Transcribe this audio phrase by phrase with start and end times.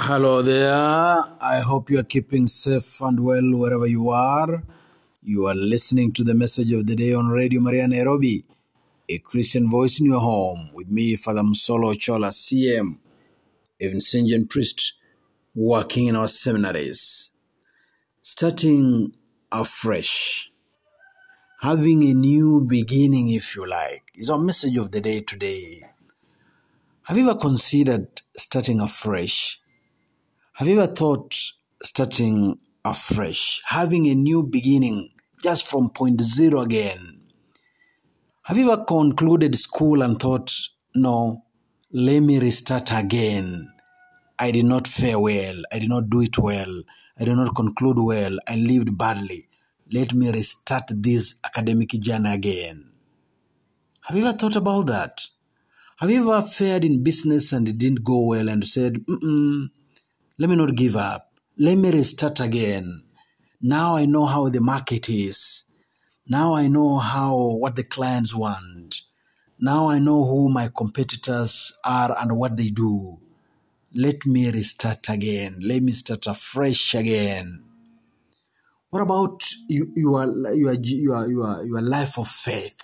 [0.00, 0.76] Hello there.
[1.40, 4.62] I hope you are keeping safe and well wherever you are.
[5.24, 8.44] You are listening to the message of the day on Radio Maria Nairobi,
[9.08, 13.00] a Christian voice in your home with me, Father Msolo Chola, CM,
[13.80, 14.92] a Vincentian priest
[15.52, 17.32] working in our seminaries.
[18.22, 19.12] Starting
[19.50, 20.52] afresh,
[21.62, 25.82] having a new beginning, if you like, is our message of the day today.
[27.02, 29.60] Have you ever considered starting afresh?
[30.58, 31.36] Have you ever thought
[31.80, 37.20] starting afresh, having a new beginning just from point zero again?
[38.42, 40.52] Have you ever concluded school and thought,
[40.96, 41.44] no,
[41.92, 43.72] let me restart again?
[44.36, 45.62] I did not fare well.
[45.70, 46.82] I did not do it well.
[47.16, 48.36] I did not conclude well.
[48.48, 49.48] I lived badly.
[49.92, 52.90] Let me restart this academic journey again.
[54.00, 55.24] Have you ever thought about that?
[55.98, 59.70] Have you ever fared in business and it didn't go well and said, Mm-mm,
[60.38, 61.32] let me not give up.
[61.58, 63.02] Let me restart again.
[63.60, 65.64] Now I know how the market is.
[66.28, 69.02] Now I know how what the clients want.
[69.58, 73.18] Now I know who my competitors are and what they do.
[73.94, 75.56] Let me restart again.
[75.60, 77.64] Let me start afresh again.
[78.90, 80.24] What about you, your,
[80.54, 82.80] your, your, your, your life of faith?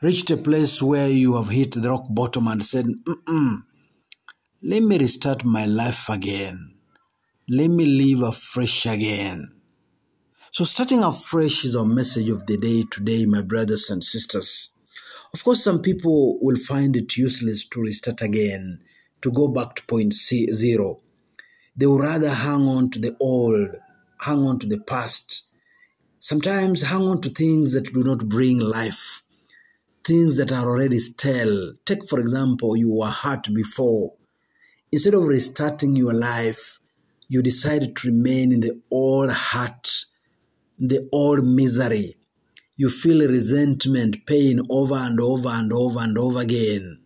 [0.00, 3.64] Reached a place where you have hit the rock bottom and said, Mm-mm,
[4.68, 6.74] let me restart my life again.
[7.48, 9.52] Let me live afresh again.
[10.50, 14.70] So, starting afresh is our message of the day today, my brothers and sisters.
[15.32, 18.80] Of course, some people will find it useless to restart again,
[19.20, 21.00] to go back to point zero.
[21.76, 23.68] They would rather hang on to the old,
[24.18, 25.44] hang on to the past.
[26.18, 29.22] Sometimes hang on to things that do not bring life,
[30.02, 31.74] things that are already stale.
[31.84, 34.14] Take, for example, you were hurt before.
[34.92, 36.78] Instead of restarting your life,
[37.28, 40.04] you decide to remain in the old hurt,
[40.78, 42.16] the old misery.
[42.76, 47.00] You feel resentment, pain over and over and over and over again.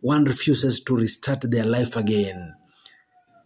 [0.00, 2.54] One refuses to restart their life again.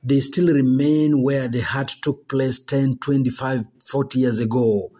[0.02, 4.90] They still remain where the hurt took place 10, 25, 40 years ago.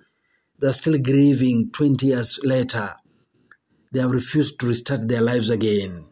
[0.58, 2.94] They're still grieving 20 years later.
[3.92, 6.09] They have refused to restart their lives again.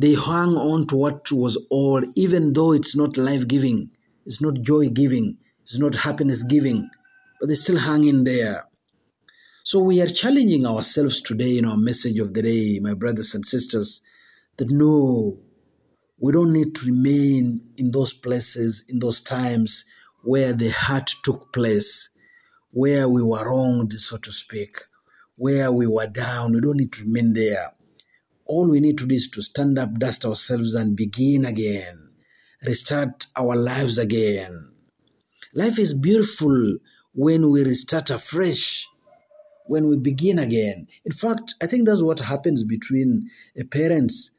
[0.00, 3.90] They hang on to what was old, even though it's not life giving,
[4.24, 6.88] it's not joy giving, it's not happiness giving,
[7.38, 8.64] but they still hang in there.
[9.62, 13.44] So we are challenging ourselves today in our message of the day, my brothers and
[13.44, 14.00] sisters,
[14.56, 15.38] that no,
[16.18, 19.84] we don't need to remain in those places, in those times
[20.22, 22.08] where the hurt took place,
[22.70, 24.78] where we were wronged, so to speak,
[25.36, 26.54] where we were down.
[26.54, 27.74] We don't need to remain there.
[28.50, 32.10] All we need to do is to stand up, dust ourselves, and begin again.
[32.66, 34.72] Restart our lives again.
[35.54, 36.78] Life is beautiful
[37.14, 38.88] when we restart afresh,
[39.66, 40.88] when we begin again.
[41.04, 43.30] In fact, I think that's what happens between
[43.70, 44.32] parents.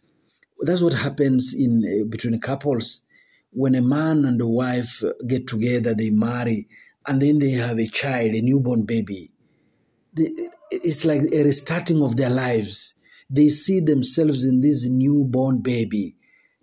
[0.59, 3.05] That's what happens in uh, between couples.
[3.51, 6.67] When a man and a wife get together, they marry,
[7.07, 9.31] and then they have a child, a newborn baby.
[10.17, 12.95] It's like a restarting of their lives
[13.31, 16.17] they see themselves in this newborn baby.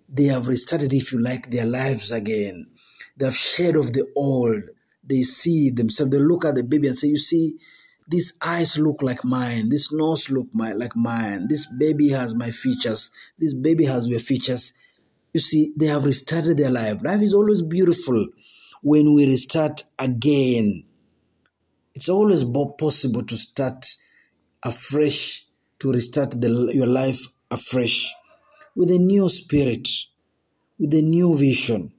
[0.06, 2.67] They have restarted, if you like, their lives again.
[3.17, 4.62] They have shed off the old.
[5.03, 6.12] They see themselves.
[6.12, 7.56] They look at the baby and say, You see,
[8.06, 9.71] these eyes look like mine.
[9.71, 11.47] This nose look my, like mine.
[11.49, 13.11] This baby has my features.
[13.39, 14.75] This baby has your features.
[15.33, 17.03] You see, they have restarted their life.
[17.03, 18.29] Life is always beautiful
[18.83, 20.85] when we restart again.
[21.95, 23.87] It's always possible to start
[24.62, 25.47] afresh
[25.81, 28.12] to restart the, your life afresh
[28.75, 29.89] with a new spirit,
[30.78, 31.93] with a new vision,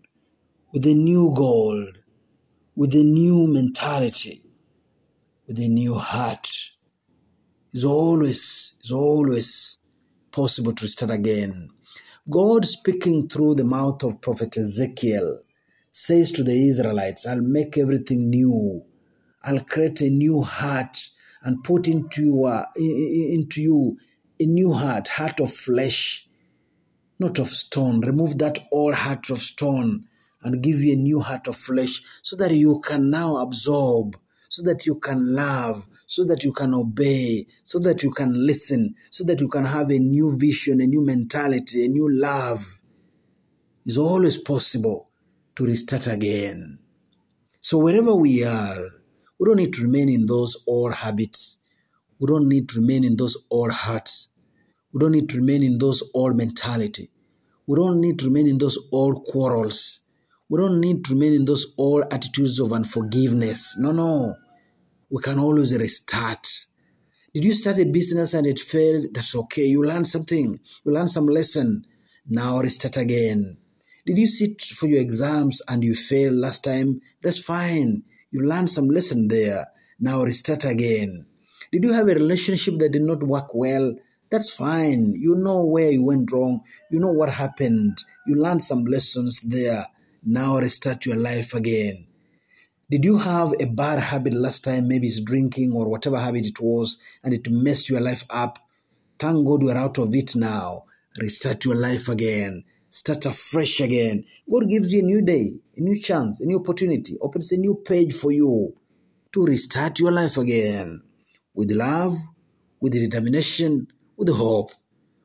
[0.74, 1.88] with a new goal,
[2.76, 4.44] with a new mentality,
[5.48, 6.48] with a new heart.
[7.74, 9.80] It's always, it's always
[10.32, 11.70] possible to start again.
[12.30, 15.40] God speaking through the mouth of prophet Ezekiel
[15.92, 18.84] says to the Israelites, I'll make everything new.
[19.44, 21.10] I'll create a new heart
[21.44, 23.98] and put into you, uh, into you
[24.40, 26.28] a new heart, heart of flesh,
[27.20, 28.02] not of stone.
[28.02, 30.06] Remove that old heart of stone
[30.42, 34.62] and give you a new heart of flesh so that you can now absorb, so
[34.64, 39.24] that you can love, so that you can obey, so that you can listen, so
[39.24, 42.82] that you can have a new vision, a new mentality, a new love.
[43.86, 45.10] It's always possible
[45.56, 46.80] to restart again.
[47.62, 48.88] So, wherever we are,
[49.40, 51.60] we don't need to remain in those old habits.
[52.20, 54.28] We don't need to remain in those old hearts.
[54.92, 57.10] We don't need to remain in those old mentality.
[57.66, 60.02] We don't need to remain in those old quarrels.
[60.50, 63.78] We don't need to remain in those old attitudes of unforgiveness.
[63.78, 64.36] No, no.
[65.10, 66.48] We can always restart.
[67.34, 69.14] Did you start a business and it failed?
[69.14, 69.66] That's okay.
[69.66, 70.60] You learned something.
[70.84, 71.86] You learned some lesson.
[72.28, 73.58] Now restart again.
[74.06, 77.02] Did you sit for your exams and you failed last time?
[77.22, 78.04] That's fine.
[78.32, 79.68] You learned some lesson there.
[80.00, 81.26] Now restart again.
[81.72, 83.96] Did you have a relationship that did not work well?
[84.30, 85.14] That's fine.
[85.14, 86.62] You know where you went wrong.
[86.92, 87.98] You know what happened.
[88.28, 89.88] You learned some lessons there.
[90.24, 92.08] Now restart your life again.
[92.92, 94.88] Did you have a bad habit last time?
[94.88, 98.60] Maybe it's drinking or whatever habit it was, and it messed your life up.
[99.20, 100.86] Thank God you're out of it now.
[101.20, 102.64] Restart your life again.
[102.92, 104.24] Start afresh again.
[104.50, 107.76] God gives you a new day, a new chance, a new opportunity, opens a new
[107.76, 108.74] page for you
[109.32, 111.04] to restart your life again
[111.54, 112.16] with love,
[112.80, 113.88] with determination,
[114.18, 114.72] with hope,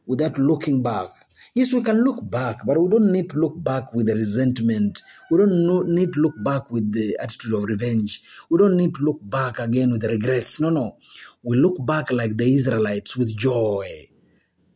[0.05, 1.09] without looking back.
[1.55, 5.01] Yes, we can look back, but we don't need to look back with the resentment.
[5.31, 8.23] We don't need to look back with the attitude of revenge.
[8.51, 10.61] We don't need to look back again with regrets.
[10.61, 10.99] No, no.
[11.43, 14.09] We look back like the Israelites with joy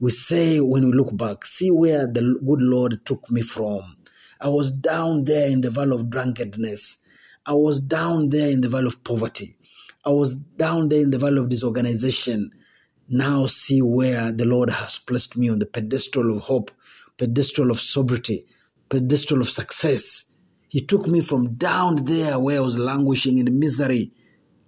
[0.01, 3.97] we say when we look back, see where the good Lord took me from.
[4.41, 6.99] I was down there in the valley of drunkenness.
[7.45, 9.57] I was down there in the valley of poverty.
[10.05, 12.53] I was down there in the valley of disorganization.
[13.09, 16.71] Now see where the Lord has placed me on the pedestal of hope,
[17.17, 18.47] pedestal of sobriety,
[18.89, 20.31] pedestal of success.
[20.69, 24.13] He took me from down there where I was languishing in misery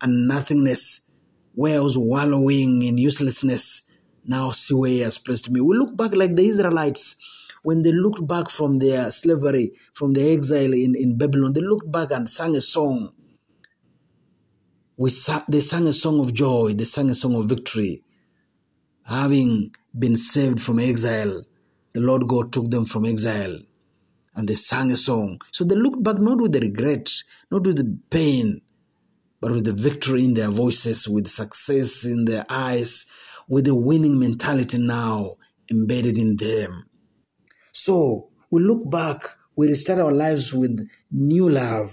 [0.00, 1.02] and nothingness,
[1.54, 3.86] where I was wallowing in uselessness
[4.24, 5.60] now see where he has placed me.
[5.60, 7.16] We look back like the Israelites
[7.62, 11.90] when they looked back from their slavery, from their exile in, in Babylon, they looked
[11.90, 13.12] back and sang a song.
[14.96, 18.02] We sang, they sang a song of joy, they sang a song of victory.
[19.04, 21.42] Having been saved from exile,
[21.92, 23.58] the Lord God took them from exile
[24.34, 25.40] and they sang a song.
[25.50, 27.10] So they looked back not with the regret,
[27.50, 28.60] not with the pain,
[29.40, 33.06] but with the victory in their voices, with success in their eyes,
[33.50, 35.34] with a winning mentality now
[35.72, 36.86] embedded in them.
[37.72, 39.24] So we look back,
[39.56, 41.90] we restart our lives with new love,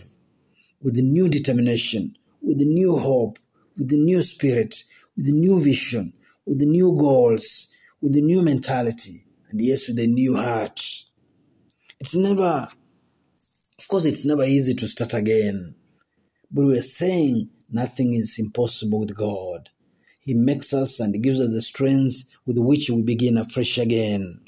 [0.83, 3.39] with a new determination, with a new hope,
[3.75, 4.83] with a new spirit,
[5.15, 6.13] with a new vision,
[6.45, 7.69] with the new goals,
[8.01, 10.79] with a new mentality, and yes, with a new heart.
[11.99, 12.67] It's never,
[13.79, 15.73] of course, it's never easy to start again,
[16.51, 19.69] but we're saying nothing is impossible with God.
[20.27, 24.41] He makes us and gives us the strength with which we begin afresh again.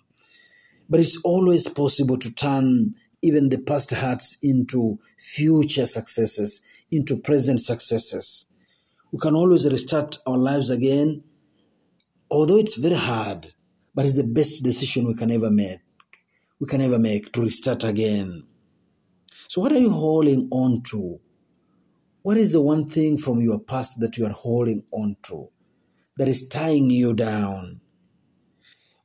[0.90, 6.60] But it's always possible to turn even the past hurts into future successes,
[6.92, 8.46] into present successes.
[9.14, 11.24] We can always restart our lives again,
[12.30, 13.54] although it's very hard,
[13.96, 15.80] but it's the best decision we can ever make.
[16.60, 18.44] We can ever make to restart again.
[19.48, 21.22] So, what are you holding on to?
[22.24, 25.50] What is the one thing from your past that you are holding on to?
[26.20, 27.80] That is tying you down?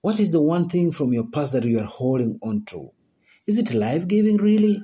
[0.03, 2.91] What is the one thing from your past that you are holding on to?
[3.47, 4.83] Is it life giving, really?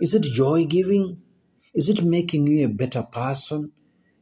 [0.00, 1.22] Is it joy giving?
[1.72, 3.70] Is it making you a better person?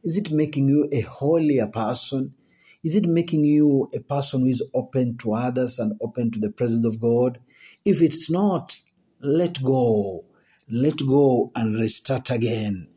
[0.03, 2.35] Is it making you a holier person?
[2.83, 6.51] Is it making you a person who is open to others and open to the
[6.51, 7.39] presence of God?
[7.83, 8.79] If it's not,
[9.21, 10.23] let go.
[10.69, 12.89] Let go and restart again.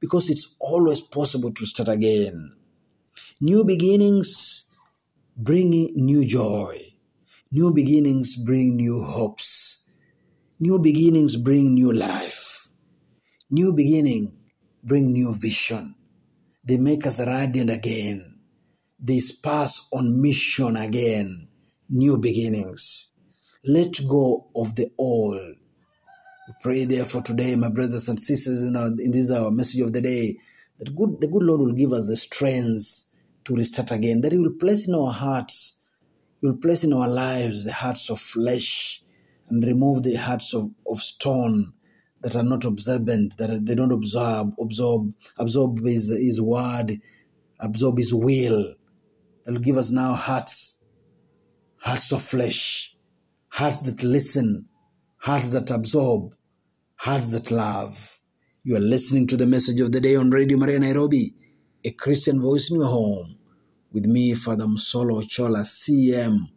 [0.00, 2.54] Because it's always possible to start again.
[3.44, 4.66] New beginnings
[5.36, 6.78] bring new joy.
[7.50, 9.84] New beginnings bring new hopes.
[10.60, 12.68] New beginnings bring new life.
[13.50, 14.32] New beginning
[14.84, 15.96] bring new vision.
[16.62, 18.38] They make us radiant again.
[19.00, 21.48] They pass on mission again.
[21.90, 23.10] New beginnings.
[23.64, 25.56] Let go of the old.
[26.46, 29.92] We pray therefore today, my brothers and sisters, in, our, in this our message of
[29.92, 30.36] the day,
[30.78, 33.08] that good, the good Lord will give us the strength
[33.44, 35.78] to restart again, that He will place in our hearts,
[36.40, 39.02] He will place in our lives the hearts of flesh
[39.48, 41.72] and remove the hearts of, of stone
[42.22, 47.00] that are not observant, that they don't absorb, absorb, absorb His, his word,
[47.60, 48.74] absorb His will.
[49.44, 50.78] That will give us now hearts,
[51.78, 52.96] hearts of flesh,
[53.48, 54.66] hearts that listen,
[55.18, 56.34] hearts that absorb,
[56.96, 58.20] hearts that love.
[58.62, 61.34] You are listening to the message of the day on Radio Maria Nairobi
[61.84, 63.36] a Christian voice in your home.
[63.92, 66.48] With me, Father Musolo Chola, CM,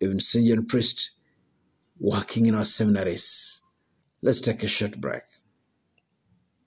[0.00, 1.12] Vincentian Priest,
[1.98, 3.62] working in our seminaries.
[4.20, 5.22] Let's take a short break.